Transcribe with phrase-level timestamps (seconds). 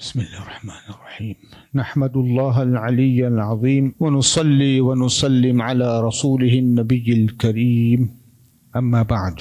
[0.00, 1.36] بسم الله الرحمن الرحيم
[1.74, 8.00] نحمد الله العلي العظيم ونصلي ونسلم على رسوله النبي الكريم
[8.76, 9.36] أما بعد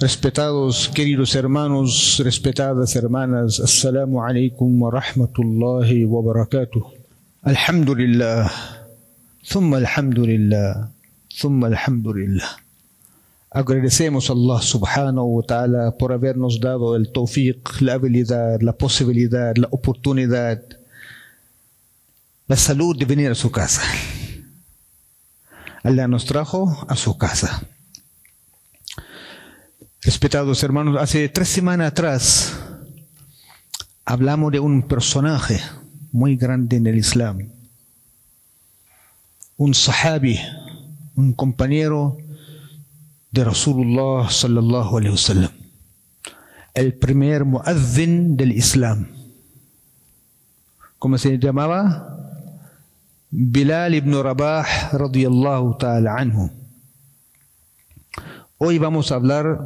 [0.00, 6.82] Respetados queridos hermanos, respetadas hermanas, Assalamu alaikum wa rahmatullahi wa barakatuh.
[7.46, 8.50] Alhamdulillah,
[9.50, 10.90] thumma alhamdulillah,
[11.40, 12.63] thumma alhamdulillah.
[13.56, 19.54] Agradecemos a Allah subhanahu wa ta'ala por habernos dado el tawfiq, la habilidad, la posibilidad,
[19.56, 20.60] la oportunidad,
[22.48, 23.82] la salud de venir a su casa.
[25.84, 27.62] Allah nos trajo a su casa.
[30.02, 32.58] Respetados hermanos, hace tres semanas atrás
[34.04, 35.60] hablamos de un personaje
[36.10, 37.52] muy grande en el Islam,
[39.56, 40.40] un sahabi,
[41.14, 42.18] un compañero
[43.34, 45.50] de Rasulullah sallallahu alaihi wasallam,
[46.72, 49.08] el primer muazzin del Islam.
[51.00, 52.14] ¿Cómo se llamaba?
[53.30, 56.48] Bilal ibn Rabah radiyallahu ta'ala anhu.
[58.58, 59.58] Hoy vamos a hablar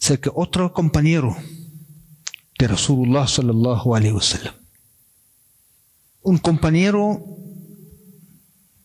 [0.00, 1.36] acerca de otro compañero
[2.58, 4.54] de Rasulullah sallallahu alaihi wasallam.
[6.22, 7.20] Un compañero,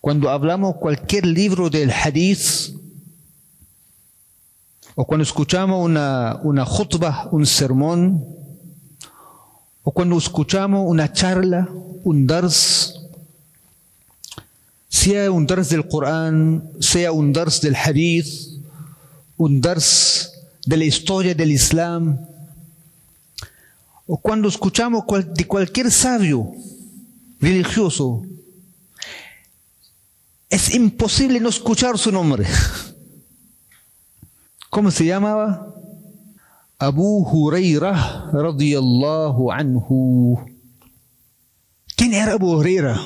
[0.01, 2.82] cuando hablamos cualquier libro del hadith,
[4.95, 6.65] o cuando escuchamos una, una
[7.31, 8.25] un sermón,
[9.83, 11.67] o cuando escuchamos una charla,
[12.03, 12.99] un dars,
[14.87, 18.27] sea un dars del Corán, sea un dars del hadith,
[19.37, 20.31] un dars
[20.65, 22.19] de la historia del Islam,
[24.05, 26.51] o cuando escuchamos de cualquier sabio
[27.39, 28.21] religioso,
[30.49, 32.45] es imposible no escuchar su nombre.
[34.73, 35.71] ¿Cómo se llamaba?
[36.79, 40.39] Abu Huraira radiyallahu anhu.
[41.95, 42.99] ¿Quién era Abu Huraira?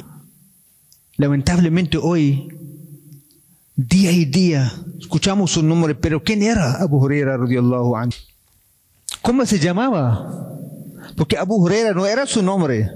[1.17, 2.47] Lamentablemente hoy,
[3.75, 8.15] día y día, escuchamos su nombre, pero ¿quién era Abu Huraira radiyallahu anhu?
[9.21, 10.55] ¿Cómo se llamaba?
[11.17, 12.89] Porque Abu Huraira no era su nombre.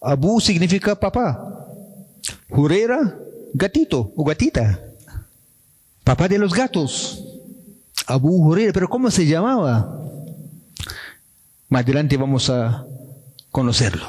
[0.00, 1.68] Abu significa papá.
[2.48, 3.14] Huraira,
[3.52, 4.80] gatito o gatita.
[6.02, 7.25] Papá de los gatos.
[8.06, 10.00] Abu Huraira, pero ¿cómo se llamaba?
[11.68, 12.86] Más adelante vamos a
[13.50, 14.06] conocerlo.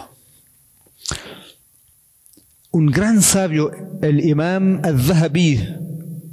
[2.72, 3.72] Un gran sabio,
[4.02, 5.59] el imam al-Zahabi,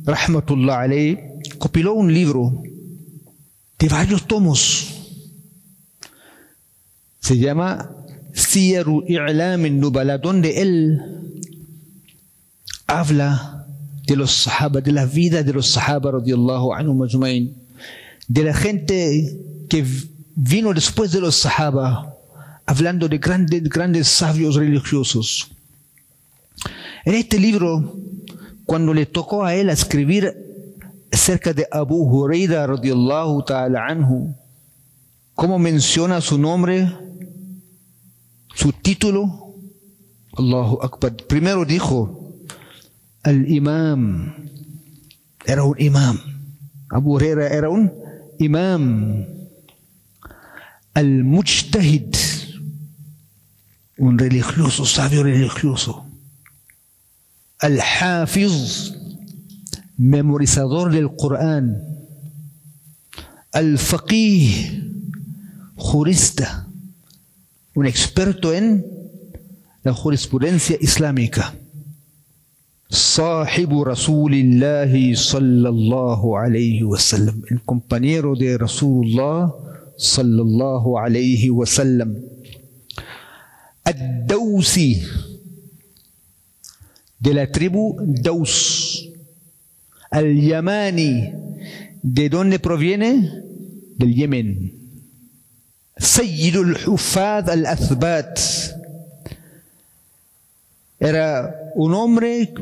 [0.04, 1.18] rahmatullah alayhi,
[1.58, 2.62] compiló un libro
[3.78, 4.90] de varios tomos.
[7.20, 7.90] Se llama
[8.34, 11.00] Siyaru I'lam al-Nubala, donde él
[12.86, 13.63] habla
[14.06, 17.54] de los sahaba, de la vida de los sahaba ajma'in,
[18.28, 19.38] de la gente
[19.68, 19.84] que
[20.34, 22.14] vino después de los sahaba,
[22.66, 25.50] hablando de grandes, grandes sabios religiosos.
[27.04, 27.96] En este libro,
[28.64, 30.34] cuando le tocó a él escribir
[31.12, 34.34] acerca de Abu Huraira radiyallahu ta'ala anhu,
[35.34, 36.90] ¿cómo menciona su nombre?
[38.54, 39.54] Su título,
[40.36, 41.14] Allahu Akbar.
[41.28, 42.23] Primero dijo,
[43.24, 44.34] imam
[45.46, 46.18] era un imam.
[46.90, 47.92] Abu Huraira era un
[48.38, 49.26] imam.
[50.94, 52.14] Mujtahid,
[53.98, 56.06] un religioso, sabio religioso.
[57.58, 58.94] Al hafiz,
[59.96, 61.82] memorizador del Corán.
[63.52, 64.82] Al faqih,
[65.76, 66.68] jurista,
[67.74, 68.84] un experto en
[69.82, 71.54] la jurisprudencia islámica.
[72.94, 79.50] صاحب رسول الله صلى الله عليه وسلم el compañero de Rasulullah
[79.98, 82.22] صلى الله عليه وسلم
[83.88, 85.02] الدوسي
[87.20, 89.10] de la tribu Daus
[90.10, 91.32] al Yamani
[92.02, 93.42] de dónde proviene
[93.98, 94.70] del Yemen
[95.98, 98.40] سيد الحفاظ الأثبات
[101.00, 102.54] era un hombre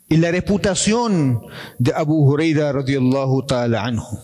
[0.06, 1.40] y la reputación
[1.78, 4.18] de Abu Huraira radiyallahu ta'ala anhu.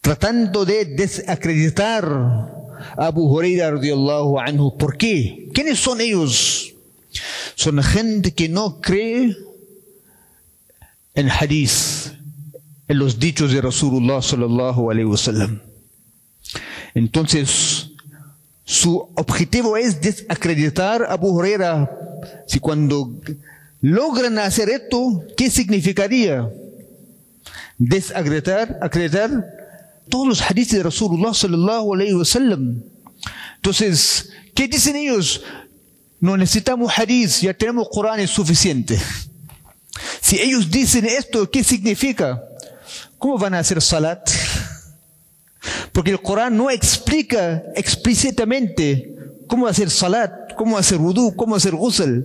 [0.00, 4.76] Tratando de desacreditar a Abu Huraira radiyallahu anhu.
[4.76, 5.48] ¿Por qué?
[5.54, 6.74] ¿Quiénes son ellos?
[7.54, 9.36] Son gente que no cree
[11.14, 12.18] en hadith,
[12.88, 15.62] en los dichos de Rasulullah sallallahu alaihi wasallam.
[16.96, 17.83] Entonces,
[18.64, 21.90] su objetivo es desacreditar a Abu Huraira.
[22.46, 23.12] Si cuando
[23.80, 26.48] logran hacer esto, ¿qué significaría?
[27.76, 29.30] Desacreditar, acreditar
[30.08, 32.82] todos los hadiths de Rasulullah sallallahu alaihi wasallam.
[33.56, 35.42] Entonces, ¿qué dicen ellos?
[36.20, 38.98] No necesitamos hadith, ya tenemos Corán, es suficiente.
[40.20, 42.42] Si ellos dicen esto, ¿qué significa?
[43.18, 44.30] ¿Cómo van a hacer salat?
[45.92, 49.14] Porque el Corán no explica explícitamente
[49.46, 52.24] cómo hacer salat, cómo hacer wudu, cómo hacer ghusl.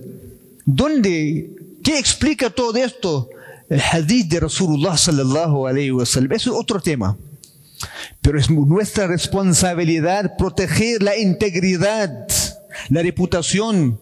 [0.64, 1.50] ¿Dónde?
[1.82, 3.30] ¿Qué explica todo esto?
[3.68, 6.32] El hadith de Rasulullah sallallahu alayhi wa sallam.
[6.32, 7.16] Eso es otro tema.
[8.20, 12.26] Pero es nuestra responsabilidad proteger la integridad,
[12.88, 13.98] la reputación,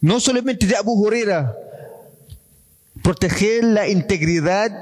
[0.00, 1.56] no solamente de Abu Huraira,
[3.04, 4.72] proteger la integridad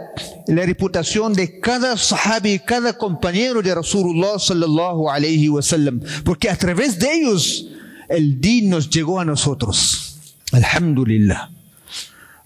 [0.46, 6.56] la reputación de cada sahabi, cada compañero de Rasulullah sallallahu alayhi wa sallam, porque a
[6.56, 7.66] través de ellos
[8.08, 10.18] el din nos llegó a nosotros.
[10.52, 11.50] Alhamdulillah.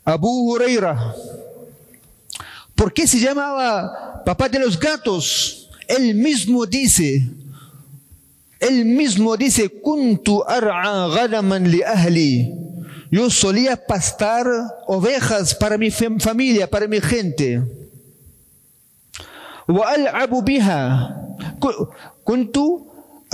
[0.05, 1.14] Abu Huraira,
[2.75, 5.69] ¿por qué se llamaba papá de los gatos?
[5.88, 7.28] Él mismo dice,
[8.61, 11.06] él mismo dice, kuntu ar'a
[11.58, 12.55] li ahli
[13.12, 14.45] Yo solía pastar
[14.88, 17.62] ovejas para mi familia, para mi gente.
[19.71, 20.81] وألعب بها
[22.24, 22.57] كنت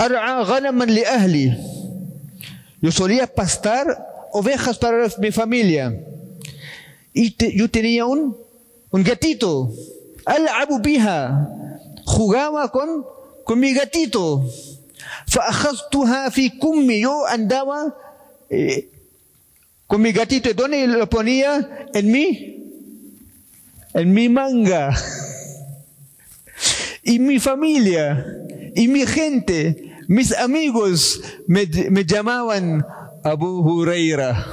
[0.00, 1.52] أرعى غنما لأهلي
[2.80, 3.86] yo solía pastar
[4.32, 5.98] ovejas para mi familia
[7.12, 8.36] y te, yo tenía un,
[8.90, 9.72] un gatito
[10.28, 11.48] ألعب بها
[12.06, 13.04] jugaba con,
[13.44, 14.44] con mi gatito
[15.26, 17.94] فأخذتها في كمي yo andaba
[18.50, 18.88] eh,
[19.93, 21.85] con mi gatito, ¿dónde lo ponía?
[21.93, 22.63] En mi,
[23.93, 24.89] en mi manga.
[27.03, 28.25] Y mi familia,
[28.75, 32.83] y mi gente, mis amigos me, me llamaban
[33.23, 34.47] Abu Huraira.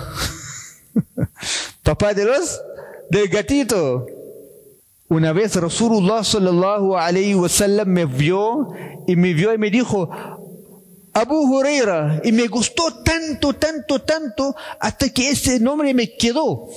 [1.85, 2.61] Papá de los,
[3.09, 4.05] del gatito.
[5.09, 8.75] Una vez Rasulullah sallallahu alayhi wa sallam me vio
[9.07, 10.11] y me vio y me dijo,
[11.13, 16.69] Abu Huraira y me gustó tanto, tanto, tanto hasta que ese nombre me quedó.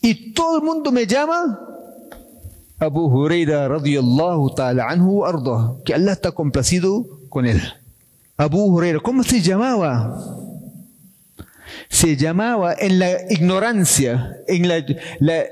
[0.00, 1.60] Y todo el mundo me llama
[2.78, 7.62] Abu Huraira radiyallahu ta'ala anhu arda, que Allah está complacido con él.
[8.36, 10.18] Abu Huraira, ¿cómo se llamaba?
[11.88, 14.84] Se llamaba en la ignorancia, en la,
[15.20, 15.44] la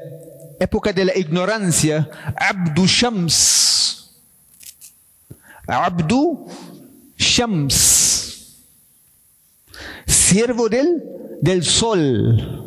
[0.59, 4.01] época de la ignorancia, Abdu Shams.
[5.66, 6.47] Abdu
[7.16, 8.57] Shams,
[10.07, 11.02] siervo del,
[11.40, 12.59] del sol.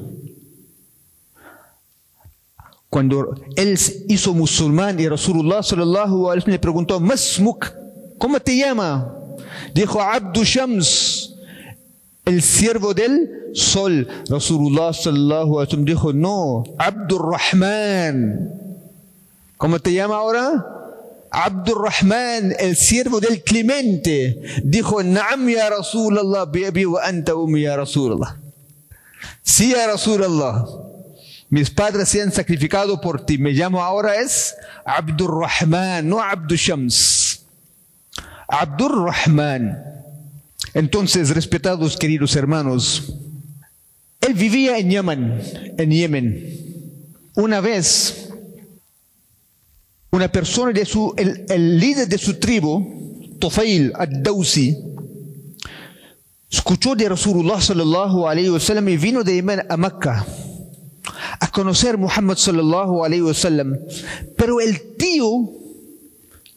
[2.89, 7.71] Cuando él hizo musulmán y Rasulullah sallallahu alaihi le preguntó, Masmuk,
[8.17, 9.11] ¿cómo te llama?
[9.73, 11.35] Dijo Abdu Shams.
[12.25, 14.07] el siervo del sol.
[14.29, 18.49] Rasulullah sallallahu alaihi dijo, no, Abdurrahman.
[19.57, 20.65] ¿Cómo te llama ahora?
[21.35, 24.39] Abdurrahman, el siervo del clemente.
[24.63, 28.37] Dijo, Naam ya Rasulallah, bi wa anta ya Rasulallah.
[29.43, 30.65] Sí, ya Rasulallah.
[31.49, 33.37] Mis padres se han sacrificado por ti.
[33.37, 37.41] Me llamo ahora es Abdurrahman, no Abdul Shams.
[38.47, 39.83] Abdurrahman.
[40.73, 43.13] Entonces, respetados queridos hermanos,
[44.21, 45.41] él vivía en Yemen,
[45.77, 46.65] en Yemen.
[47.35, 48.24] Una vez,
[50.15, 54.73] una persona de su, el, el líder de su tribu, Tufail ad-Dawsi,
[56.49, 60.25] escuchó de Rasulullah sallallahu alayhi wa sallam y vino de Yemen a Mecca
[61.39, 63.75] a conocer Muhammad sallallahu alayhi wa sallam.
[64.37, 65.51] Pero el tío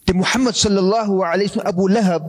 [0.07, 2.23] de Muhammad sallallahu alayhi wa sallam, Abu Lahab,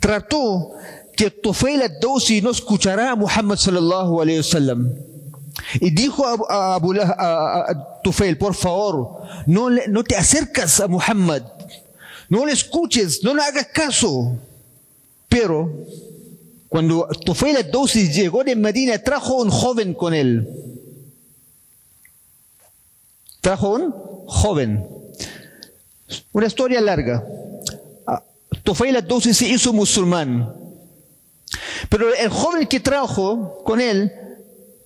[0.00, 0.72] trató
[1.16, 4.94] que Tufail ad-Dawsi no escuchará a Muhammad sallallahu alayhi wa sallam.
[5.80, 6.94] Y dijo a, Abu
[8.02, 11.42] Tufail, por favor, no, le, te acercas a Muhammad,
[12.28, 14.36] no le escuches, no le hagas caso.
[15.28, 15.70] Pero
[16.68, 20.48] cuando Tufail ad-Dawsi llegó de Medina, trajo un joven con él.
[23.40, 23.92] Trajo un
[24.26, 24.86] joven.
[26.32, 27.24] Una historia larga.
[28.62, 30.54] Tufail ad-Dawsi se hizo musulmán.
[31.88, 34.12] Pero el joven que trajo con él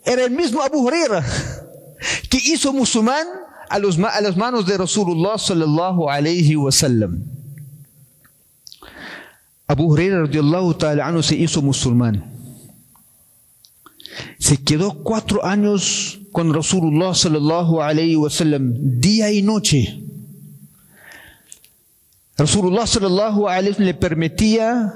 [0.05, 1.25] era el mismo Abu Huraira,
[2.29, 3.27] que hizo musulmán
[3.69, 7.25] a, los, a las manos de Rasulullah sallallahu alayhi wa sallam.
[9.67, 12.29] Abu Huraira radiallahu ta'ala anhu se hizo musulmán.
[14.39, 20.03] Se quedó cuatro años con Rasulullah sallallahu alayhi wa sallam, día y noche.
[22.37, 24.95] Rasulullah sallallahu alayhi wa sallam le permitía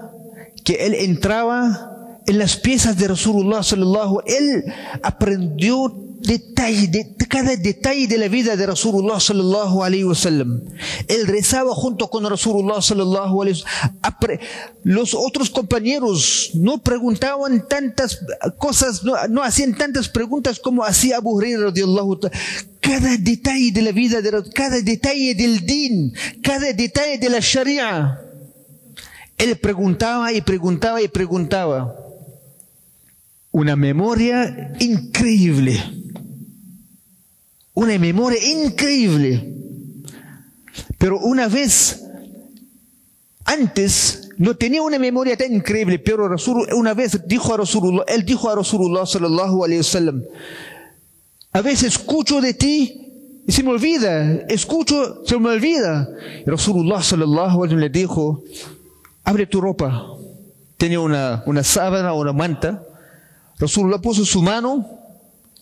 [0.65, 1.96] que él entraba
[2.27, 4.65] en las piezas de Rasulullah sallallahu él
[5.03, 10.61] aprendió detalle de, cada detalle de la vida de Rasulullah sallallahu alaihi wasallam.
[11.09, 14.41] Él rezaba junto con Rasulullah sallallahu alaihi wasallam.
[14.83, 18.21] Los otros compañeros no preguntaban tantas
[18.59, 22.21] cosas, no, no hacían tantas preguntas como hacía Abu Hurairah radiyallahu
[22.81, 28.21] Cada detalle de la vida, de, cada detalle del din, cada detalle de la sharia.
[29.39, 32.06] Él preguntaba y preguntaba y preguntaba
[33.57, 35.83] una memoria increíble.
[37.73, 39.55] Una memoria increíble.
[40.99, 42.05] Pero una vez,
[43.47, 48.27] antes, no tenía una memoria tan increíble, pero Rasul, una vez dijo a Rasulullah, él
[48.27, 50.23] dijo a Rasulullah sallallahu alayhi wasallam,
[51.53, 56.11] a veces escucho de ti y se me olvida, escucho, se me olvida.
[56.45, 58.43] Rasulullah sallallahu alayhi le dijo,
[59.25, 60.09] abre tu ropa.
[60.77, 62.83] Tenía una, una sábana o una manta.
[63.59, 64.85] Rasulullah puso su mano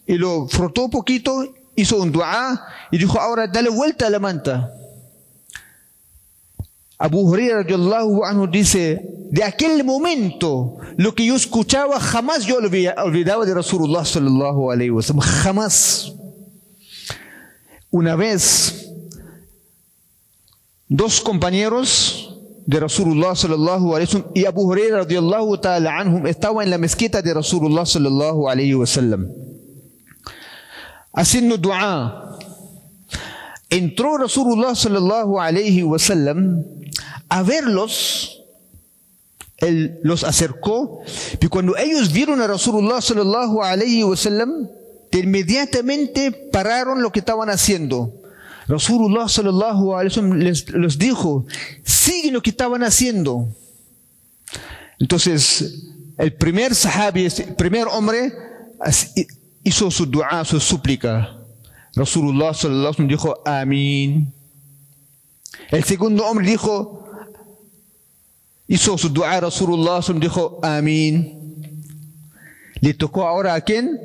[0.06, 1.44] y lo frotó un poquito,
[1.76, 4.72] hizo un dua y dijo, ahora dale vuelta a la manta.
[6.98, 7.64] Abu Hurairah
[8.26, 14.70] anhu dice, de aquel momento, lo que yo escuchaba jamás yo olvidaba de Rasulullah sallallahu
[14.70, 16.12] alayhi wa sallam, jamás.
[17.90, 18.90] Una vez,
[20.88, 22.23] dos compañeros
[22.66, 27.20] de Rasulullah sallallahu alayhi wasallam y Abu Hurairah radiyallahu ta'ala anhum estaba en la mezquita
[27.20, 29.28] de Rasulullah sallallahu alayhi wasallam
[31.12, 32.38] haciendo dua.
[33.70, 36.64] Entró Rasulullah sallallahu alayhi wasallam
[37.28, 38.40] a verlos.
[39.58, 41.00] Él los acercó
[41.40, 44.68] y cuando ellos vieron a Rasulullah sallallahu alayhi wasallam
[45.12, 48.23] inmediatamente pararon lo que estaban haciendo
[48.66, 51.44] Rasulullah sallallahu alaihi les, dijo,
[51.84, 53.48] siguen lo que estaban haciendo.
[54.98, 55.84] Entonces,
[56.16, 58.32] el primer sahabi, primer hombre,
[59.62, 61.36] hizo su dua, su súplica.
[61.94, 64.32] Rasulullah sallallahu alaihi wasallam dijo, amén.
[65.70, 67.04] El segundo hombre dijo,
[68.66, 71.40] hizo su dua, Rasulullah dijo, amén.
[72.80, 74.00] Le tocó ahora a quién?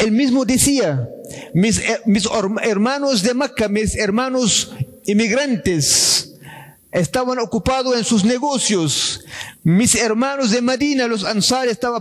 [0.00, 1.08] Él mismo decía,
[1.52, 2.28] mis, mis
[2.62, 4.72] hermanos de Makkah, mis hermanos
[5.04, 6.34] inmigrantes,
[6.90, 9.24] estaban ocupados en sus negocios.
[9.62, 12.00] Mis hermanos de Medina, los Ansar, estaban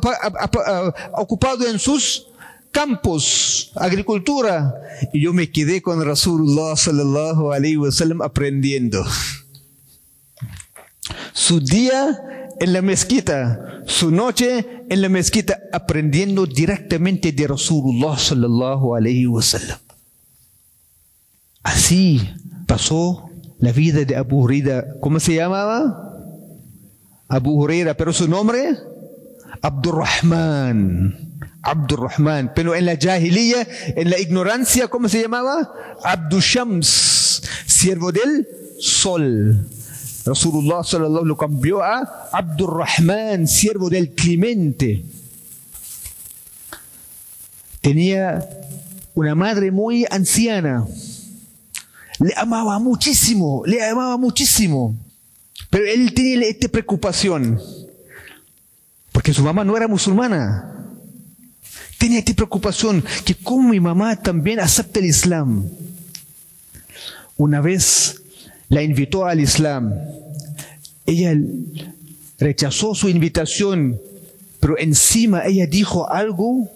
[1.14, 2.28] ocupados en sus
[2.72, 4.74] campos, agricultura.
[5.14, 9.06] Y yo me quedé con Rasulullah sallallahu alaihi wasallam aprendiendo.
[11.34, 18.96] Su día en la mezquita, su noche en la mezquita, aprendiendo directamente de Rasulullah sallallahu
[18.96, 19.80] alaihi wasallam.
[21.64, 22.22] Así
[22.68, 24.86] pasó la vida de Abu Huraira.
[25.02, 26.06] ¿Cómo se llamaba?
[27.28, 28.76] Abu Huraira, pero su nombre,
[29.62, 31.30] Abdurrahman.
[31.62, 32.54] Abdurrahman.
[32.56, 35.72] Pero en la jahiliya, en la ignorancia, ¿cómo se llamaba?
[36.04, 38.48] Abdushams, siervo del
[38.80, 39.68] sol.
[40.30, 45.04] Rasulullah sallallahu lo cambió a Abdurrahman, siervo del Clemente.
[47.82, 48.48] Tenía
[49.16, 50.86] una madre muy anciana.
[52.20, 54.96] Le amaba muchísimo, le amaba muchísimo.
[55.72, 57.60] Pero él tenía esta preocupación.
[59.12, 60.76] Porque su mamá no era musulmana.
[61.98, 65.68] Tenía esta preocupación que como mi mamá también acepta el Islam.
[67.36, 68.22] Una vez
[68.70, 69.94] la invitó al Islam.
[71.06, 71.36] Ella
[72.38, 74.00] rechazó su invitación,
[74.60, 76.70] pero encima ella dijo algo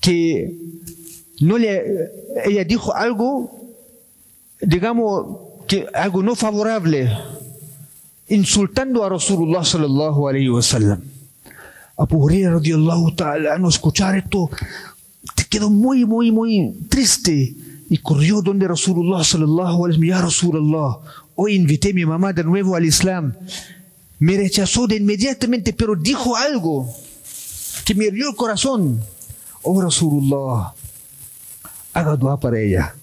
[0.00, 0.54] que
[1.40, 2.10] no le,
[2.44, 3.50] ella dijo algo,
[4.60, 7.10] digamos, que algo no favorable,
[8.28, 11.02] insultando a Rasulullah sallallahu alayhi wa sallam.
[11.98, 14.50] Abu Hurairah radiallahu ta'ala, no escuchar esto,
[15.34, 17.54] te quedó muy, muy, muy triste
[17.88, 20.98] y corrió donde Rasulullah sallallahu alaihi ya Rasulullah,
[21.34, 23.34] hoy invité a mi mamá de nuevo al Islam.
[24.18, 26.88] Me rechazó de inmediatamente, pero dijo algo
[27.84, 29.00] que me hirió el corazón.
[29.62, 30.74] Oh Rasulullah,
[31.92, 32.94] haga dua para ella.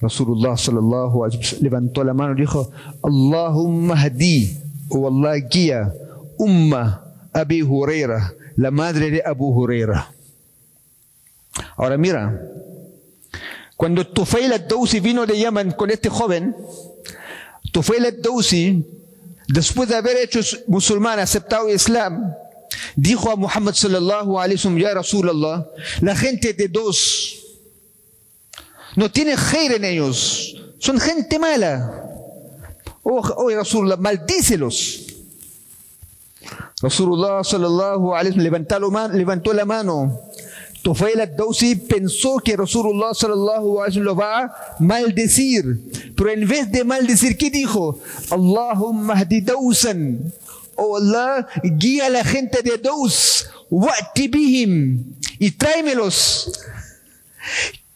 [0.00, 2.70] Rasulullah sallallahu alaihi wasallam levantó la mano y dijo,
[3.02, 4.56] Allahumma hadi,
[4.88, 5.92] o Allah guía,
[6.38, 10.12] umma Abi Huraira, la madre de Abu Huraira.
[11.76, 12.40] Ahora mira,
[13.80, 16.54] cuando Tufail al-Dawsi vino de Yemen con este joven,
[17.72, 18.84] Tufail al-Dawsi,
[19.48, 22.30] después de haber hecho musulmán, aceptado el Islam,
[22.94, 25.66] dijo a Muhammad sallallahu alaihi wasallam, ya Rasulallah,
[26.02, 27.38] la gente de dos
[28.96, 32.04] no tiene khair en ellos, son gente mala.
[33.02, 35.06] Oh, oh Rasulullah, maldícelos.
[36.82, 40.20] Rasulullah sallallahu alaihi wasallam levantó la mano,
[40.82, 45.78] Tufail al-Dawsi pensó que Rasulullah sallallahu alaihi lo va a maldecir,
[46.16, 47.98] pero en vez de maldecir, ¿qué dijo?
[48.30, 50.32] Allahumma hdi Dawsan.
[50.76, 55.04] Oh Allah, guía a la gente de Daws, wa'ti bihim,
[55.38, 56.50] y tráemelos.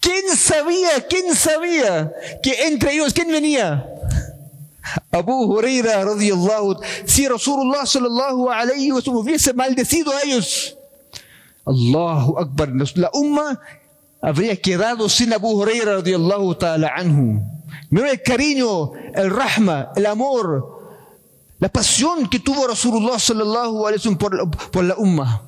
[0.01, 3.89] ¿Quién sabía, quién sabía que entre ellos, quién venía?
[5.11, 10.77] Abu Huraira radiyallahu, si Rasulullah sallallahu alaihi wasallam hubiese maldecido a ellos,
[11.65, 12.71] Allahu Akbar.
[12.97, 13.61] La umma
[14.21, 17.43] habría quedado sin Abu Huraira radiallahu ta'ala anhu.
[17.91, 20.75] Mira el cariño, el rahma, el amor,
[21.59, 25.43] la pasión que tuvo Rasulullah sallallahu alaihi wasallam por, la umma.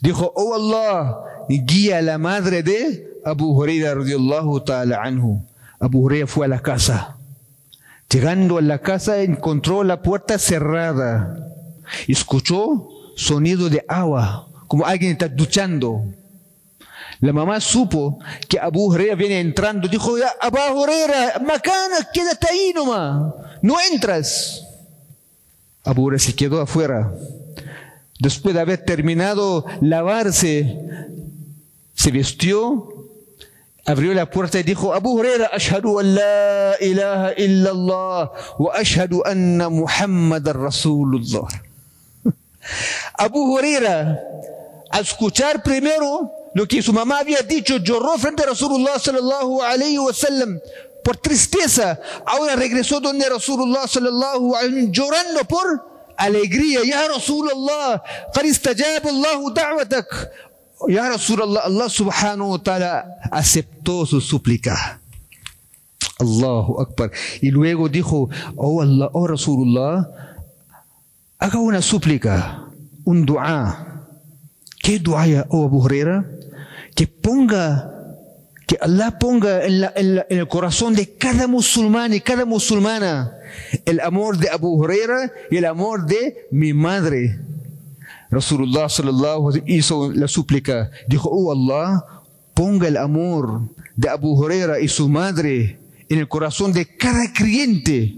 [0.00, 5.42] Dijo, oh Allah, guía a la madre de Abu Huraira radiallahu ta'ala anhu.
[5.80, 7.16] Abu Huraira fue a la casa.
[8.08, 11.36] Llegando a la casa encontró la puerta cerrada.
[12.06, 16.04] Escuchó sonido de agua como alguien está duchando.
[17.20, 19.88] La mamá supo que Abu Huraira viene entrando.
[19.88, 23.34] Dijo, Abu Huraira, macana, quédate ahí nomás.
[23.60, 24.64] No entras.
[25.84, 27.10] Abu Huraira se quedó afuera.
[28.20, 30.78] Después de haber terminado lavarse,
[31.94, 32.88] se vistió,
[33.86, 38.72] abrió la puerta y dijo, Abu Huraira, ashhadu an la ilaha illallah wa
[39.24, 41.48] anna Muhammad Rasulullah.
[43.18, 44.20] Abu Huraira,
[44.89, 49.97] al escuchar primero lo que su mamá había dicho, lloró frente a Rasulullah sallallahu alayhi
[49.97, 50.59] wa sallam
[51.03, 51.99] por tristeza.
[52.25, 55.83] Ahora regresó donde Rasulullah sallallahu alayhi llorando por
[56.17, 56.81] alegría.
[56.85, 58.01] Ya Rasulullah,
[58.33, 60.07] قد استجاب الله دعوتك.
[60.89, 64.99] Ya Rasulullah, Allah subhanahu wa ta'ala aceptó su súplica.
[66.19, 67.11] Allahu Akbar.
[67.41, 70.07] Y luego dijo, oh Allah, oh Rasulullah,
[71.39, 72.67] haga una súplica,
[73.05, 73.86] un dua.
[74.80, 75.88] ¿Qué dua, oh Abu?
[76.94, 77.90] Que ponga,
[78.66, 83.32] que Allah ponga en, el corazón de cada musulmán y cada musulmana
[83.84, 87.38] el amor de Abu Huraira y el amor de mi madre.
[88.30, 90.90] Rasulullah sallallahu hizo la súplica.
[91.06, 92.04] Dijo, oh Allah,
[92.54, 93.62] ponga el amor
[93.96, 98.16] de Abu Huraira y su madre en el corazón de cada creyente.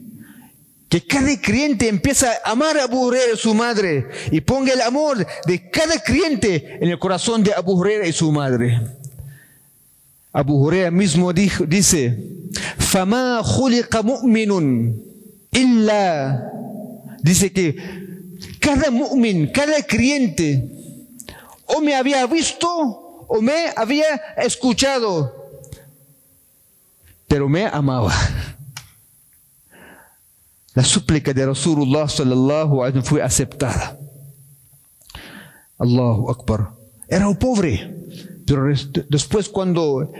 [0.90, 4.08] Que cada creyente empieza a amar a Abu Huraira y su madre.
[4.32, 8.32] Y ponga el amor de cada creyente en el corazón de Abu Huraira y su
[8.32, 8.82] madre.
[10.32, 12.18] Abu Huraira mismo dijo, dice,
[12.78, 15.06] فَمَا خُلِقَ مُؤْمِنٌ
[15.52, 16.52] إِلَّا
[17.24, 17.76] Dice que
[18.60, 20.70] cada mu'min, cada creyente,
[21.66, 22.68] o me había visto
[23.28, 24.06] o me había
[24.38, 25.34] escuchado,
[27.28, 28.14] pero me amaba.
[30.81, 33.99] La súplica de Rasulullah sallallahu alaihi fue aceptada.
[35.77, 36.71] Allahu Akbar.
[37.07, 37.95] Era un pobre,
[38.47, 38.65] pero
[39.11, 40.11] después cuando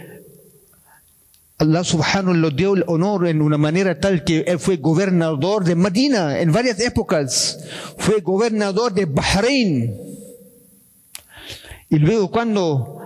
[1.57, 5.77] Allah subhanahu le dio el honor en una manera tal que él fue gobernador de
[5.77, 7.59] Medina en varias épocas.
[7.97, 9.97] Fue gobernador de Bahrein.
[11.89, 13.01] Y luego cuando,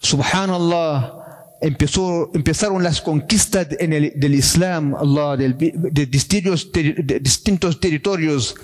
[0.00, 1.19] subhanallah,
[1.60, 8.54] empezó, empezaron las conquistas en el, del Islam, Allah, del- de, distintos, territorios,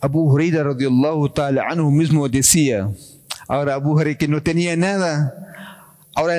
[0.00, 2.90] Abu Huraira radiallahu ta'ala anhu mismo decía,
[3.48, 5.34] ahora Abu Huraira que no tenía nada,
[6.14, 6.38] ahora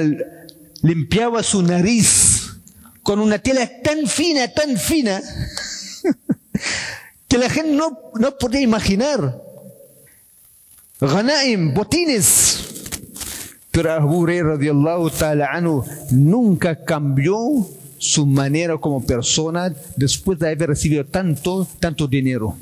[0.82, 2.56] limpiaba su nariz
[3.04, 5.22] con una tela tan fina, tan fina,
[7.28, 9.40] que la gente no, no podía imaginar.
[11.00, 12.51] Ghanaim, botines.
[13.72, 17.40] Pero Abu radiallahu ta'ala anhu nunca cambió
[17.98, 22.58] su manera como persona después de haber recibido tanto, tanto dinero.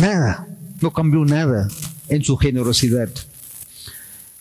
[0.00, 0.46] Nada,
[0.80, 1.68] no cambió nada
[2.08, 3.08] en su generosidad.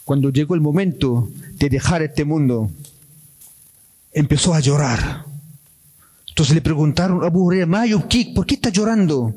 [0.05, 2.69] Cuando llegó el momento de dejar este mundo,
[4.11, 5.25] empezó a llorar.
[6.27, 9.33] Entonces le preguntaron a Abu Hurairah, "Ma yubkik, ¿por qué está llorando?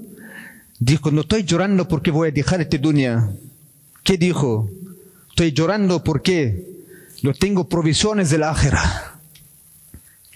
[0.78, 3.30] Dijo, no estoy llorando porque voy a dejar este dunya.
[4.02, 4.68] ¿Qué dijo?
[5.32, 6.62] Estoy llorando porque
[7.22, 9.18] no tengo provisiones del ájera.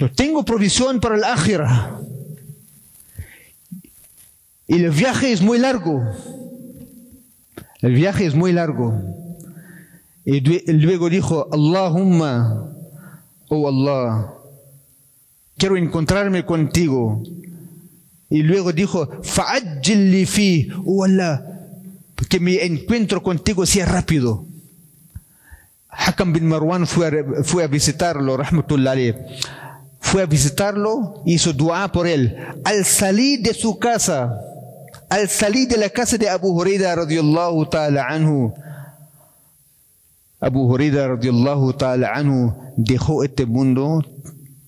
[0.00, 2.00] No tengo provisión para el ájera.
[4.66, 6.02] Y el viaje es muy largo.
[7.82, 8.98] El viaje es muy largo.
[10.24, 10.40] Y
[10.72, 12.72] luego dijo, Allahumma,
[13.48, 14.32] oh Allah,
[15.58, 17.22] quiero encontrarme contigo.
[18.30, 21.44] Y luego dijo, "Fa'ajjil fi, oh Allah,
[22.30, 24.46] que mi encuentro contigo sea rápido.
[25.96, 28.94] Hakam bin Marwan fue a, fue a visitarlo, rahmatullah.
[30.00, 32.36] Fue a visitarlo, hizo dua por él.
[32.64, 34.30] Al salir de su casa,
[35.08, 38.52] al salir de la casa de Abu Huraira radiyallahu ta'ala anhu,
[40.40, 44.04] Abu Huraira radiyallahu ta'ala anhu dejó este mundo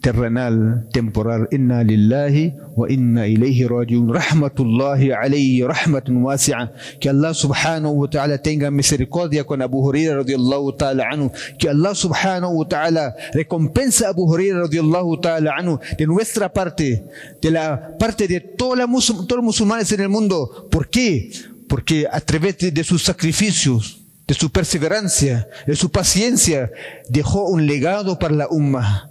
[0.01, 1.49] terrenal, temporal.
[1.51, 4.13] Inna lillahi wa inna ilayhi rajiun.
[4.13, 6.71] Rahmatullahi alayhi, rahmatun wasi'a.
[7.01, 11.31] Que Allah subhanahu wa ta'ala tenga misericordia con Abu Huraira radiyallahu ta'ala anhu.
[11.59, 17.05] Que Allah subhanahu wa ta'ala recompensa a Abu Huraira radiyallahu ta'ala anhu de nuestra parte,
[17.41, 20.69] de la parte de todos los musulmanes en el mundo.
[20.71, 21.31] ¿Por qué?
[21.69, 26.71] Porque a través de sus sacrificios, de su perseverancia, de su paciencia,
[27.09, 29.08] dejó un legado para la umma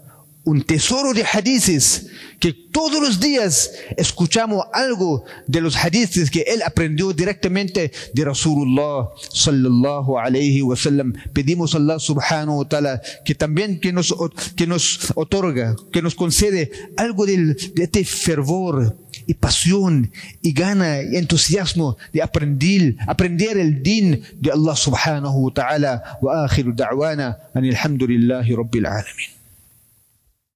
[0.47, 2.07] un tesoro de hadices
[2.39, 9.09] que todos los días escuchamos algo de los hadices que él aprendió directamente de Rasulullah
[9.33, 11.11] sallallahu alayhi wa sallam.
[11.33, 14.15] Pedimos a Allah subhanahu wa ta'ala que también que nos,
[14.55, 20.09] que nos otorga, que nos concede algo de este fervor y pasión
[20.41, 26.45] y gana y entusiasmo de aprender, aprender el din de Allah subhanahu wa ta'ala wa
[26.45, 29.36] akhiru da'wana anil hamdulillahi rabbil alamin.